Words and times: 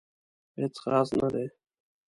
هیڅ 0.57 0.75
خاص 0.83 1.09
نه 1.19 1.27
دي 1.33 1.47